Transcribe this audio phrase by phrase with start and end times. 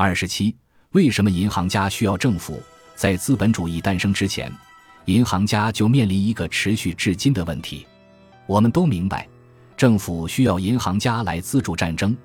[0.00, 0.54] 二十七，
[0.92, 2.62] 为什么银行家需要政府？
[2.94, 4.48] 在资本主义诞生之前，
[5.06, 7.84] 银行家就面临一个持续至今的问题。
[8.46, 9.26] 我们都明白，
[9.76, 12.16] 政府需要银行家来资助战争，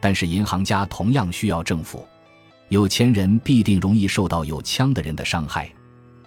[0.00, 2.04] 但是银行家同样需要政府。
[2.70, 5.72] 有钱人必定容易受到有枪的人的伤害，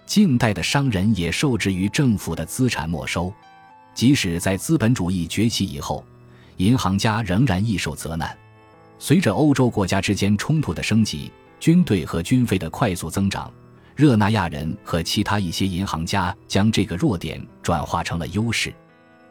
[0.06, 3.30] 近代的商人也受制于政府的资产没收。
[3.94, 6.02] 即使在资本主义崛起以后，
[6.56, 8.34] 银行家仍然易受责难。
[8.98, 13.52] 随着欧洲国家之间冲突的升级，军队和军费的快速增长，
[13.94, 18.72] 热那亚人和其他一些银行家将这个弱点转化成了优势。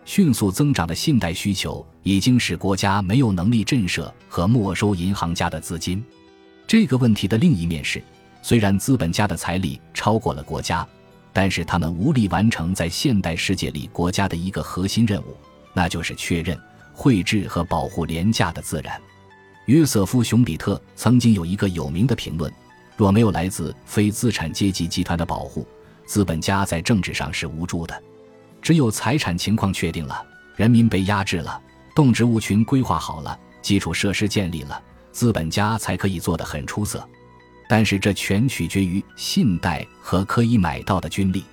[0.06, 6.04] 迅速增长的信贷需求已经使国家没有能力震慑和没收银行家的资金。
[6.68, 8.04] 这个问题的另一面是，
[8.44, 10.88] 虽然资本家的财力超过了国家，
[11.34, 15.36] 但是他们无力完成在现代世界里国家的一个核心任务，
[15.74, 16.56] 那就是确认、
[16.94, 19.02] 绘制和保护廉价的自然。
[19.66, 22.52] 约瑟夫·熊彼特曾经有一个有名的评论：
[22.96, 25.68] 若没有来自非资产阶级集团的保护，
[26.06, 27.96] 资本家在政治上是无助的；
[28.62, 30.24] 只有财产情况确定了，
[30.56, 31.60] 人民被压制了，
[31.96, 34.82] 动植物群规划好了，基础设施建立了。
[35.12, 37.08] 资本家才可以做得很出色，
[37.70, 41.44] 但是这全取决于信贷和可以买到的军力。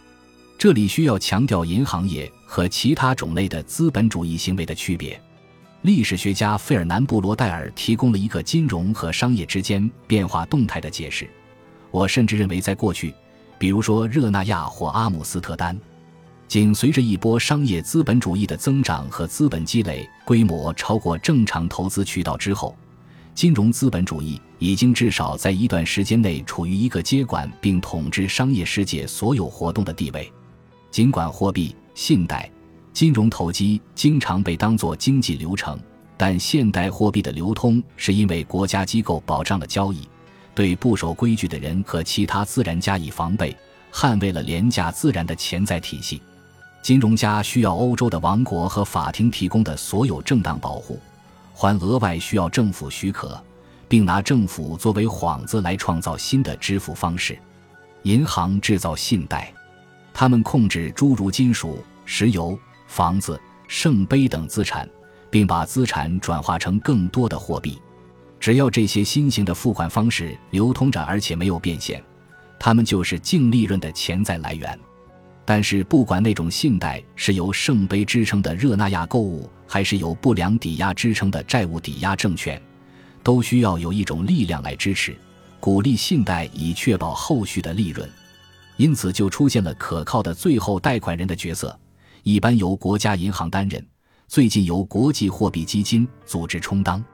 [0.58, 5.18] 这里需要强调银行业和其他种类的资本主义行为的区别。
[5.83, 11.28] 历史学家费尔南·布罗代尔提供了一个金融和商业之间变化动态的解释。
[11.91, 13.12] 我甚至认为，在过去，
[13.58, 15.77] 比如说热那亚或阿姆斯特丹，
[16.47, 22.77] 紧随着一波商业资本主义的增长和资本积累规模超过正常投资渠道之后。
[23.34, 30.30] 金融资本主义已经至少在一段时间内处于一个接管并统治商业世界所有活动的地位。
[30.91, 32.48] 尽管货币、信贷、
[32.92, 35.78] 金融投机经常被当作经济流程，
[36.16, 40.06] 但现代货币的流通是因为国家机构保障了交易，
[40.54, 43.56] 对不守规矩的人和其他自然加以防备，
[43.92, 46.20] 捍卫了廉价自然的潜在体系。
[46.82, 51.00] 金融家需要欧洲的王国和法庭提供的所有正当保护。
[51.55, 53.40] 还额外需要政府许可，
[53.88, 57.38] 并拿政府作为幌子来创造新的支付方式。
[58.02, 59.52] 银行制造信贷，
[60.12, 62.58] 他们控制诸如金属、石油、
[62.92, 64.86] 房子、圣杯等资产，
[65.30, 67.80] 并把资产转化成更多的货币。
[68.39, 72.05] 只要这些新型的付款方式流通着，而且没有变现，
[72.58, 74.79] 它们就是净利润的潜在来源。
[75.42, 82.61] 但是，不管那种信贷是由圣杯支撑的热那亚购物，还是有不良抵押支撑的债务抵押证券，
[83.23, 85.17] 都需要有一种力量来支持、
[85.61, 88.07] 鼓励信贷，以确保后续的利润。
[88.77, 91.74] 因此，就出现了可靠的最后贷款人的角色，
[92.22, 93.84] 一般由国家银行担任，
[94.28, 97.05] 最近由国际货币基金组织充当。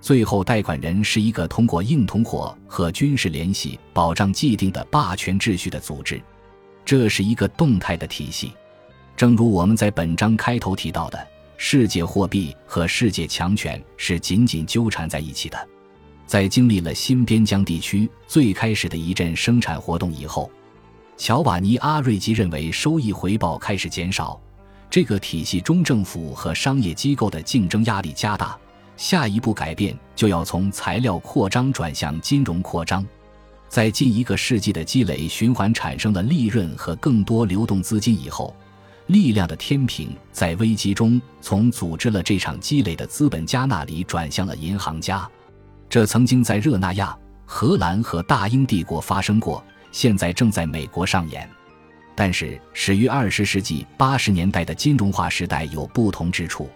[0.00, 6.20] 最后贷款人是一个通过硬通货和军事联系保障既定的霸权秩序的组织。
[6.84, 8.52] 这是一个动态的体系，
[9.16, 15.68] 正如我们在本章开头提到的，世界货币和世界强权是紧紧纠缠在一起的。
[16.26, 20.50] 在经历了新边疆地区最开始的一阵生产活动以后，
[21.16, 24.40] 乔瓦尼·阿瑞吉认为收益回报开始减少，
[24.90, 28.56] 这个体系中政府和商业机构的竞争压力加大，
[28.96, 33.04] 下一步改变就要从材料扩张转向金融扩张。
[33.68, 38.56] 在近一个世纪的积累循环产生的利润和更多流动资金以后，
[39.08, 45.28] 力量的天平在危机中从组织了这场积累的资本家那里转向了银行家。
[45.90, 49.62] 这曾经在热那亚、荷兰和大英帝国发生过，
[49.92, 51.48] 现在正在美国上演。
[52.20, 56.68] 但是，始于二十世纪八十年代的金融化时代有不同之处。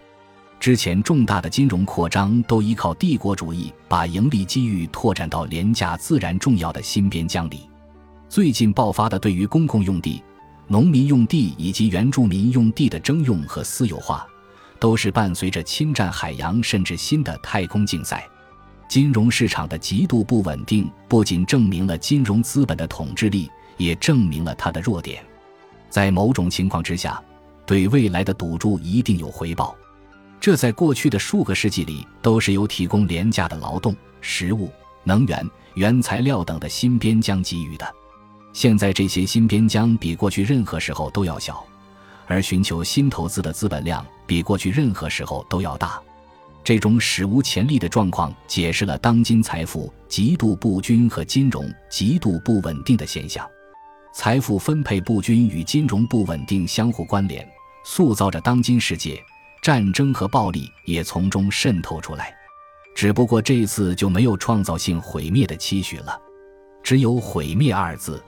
[0.57, 7.69] 之前重大的金融扩张都依靠帝国主义把盈利机遇拓展到廉价自然重要的新边疆里。
[8.29, 10.23] 最近爆发的对于公共用地、
[10.65, 14.25] 农民用地以及原住民用地的征用和私有化，
[14.79, 18.25] 都是伴随着侵占海洋甚至新的太空竞赛。
[18.87, 25.21] 金融市场的极度不稳定不仅证明了金融资本的统治力，也证明了它的弱点。
[25.93, 27.21] 在某种情况之下，
[27.67, 29.75] 对未来的赌注一定有回报。
[30.39, 34.71] 这在过去的数个世纪里都是由提供廉价的劳动、食物、
[35.03, 37.85] 能源、原材料等的新边疆给予的。
[38.53, 41.63] 现在这些新边疆比过去任何时候都要小，
[42.25, 46.01] 而寻求新投资的资本量比过去任何时候都要大。
[46.63, 53.47] 这种史无前例的状况解释了当今财富极度不均和金融极度不稳定的现象。
[54.15, 57.47] 财富分配不均与金融不稳定相互关联，
[57.83, 59.19] 塑造着当今世界。
[59.59, 62.31] 战争和暴力也从中渗透出来。
[62.93, 66.21] 只不过这次就没有创造性毁灭的期许了，
[66.83, 68.23] 只有毁灭二字。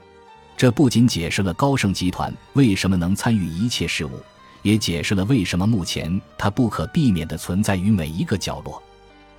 [0.57, 4.19] 这不仅解释了高盛集团为什么能参与一切事务，
[4.63, 8.81] 也解释了为什么目前它不可避免地存在于每一个角落。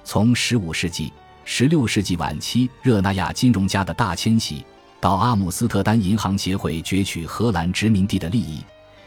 [0.04, 1.12] 从15世纪、
[1.44, 4.64] 16世纪晚期热那亚金融家的大迁徙，
[5.06, 8.60] 到阿姆斯特丹银行协会攫取荷兰殖民地的利益，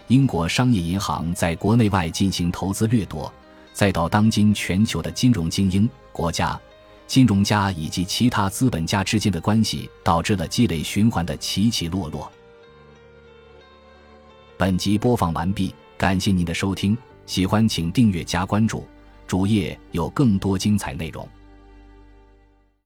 [0.08, 3.30] 英国商业银行在国内外进行投资掠夺。
[3.74, 6.58] 再到当今全球的金融精英、国家、
[7.06, 12.32] 金融家以及其他资本家之间的关系，导致了积累循环的起起落落。
[14.56, 18.88] 本集播放完毕，感谢您的收听，喜欢请订阅加关注，
[19.28, 21.28] 主页有更多精彩内容。